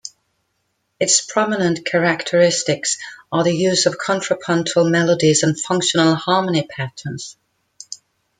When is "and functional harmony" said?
5.43-6.65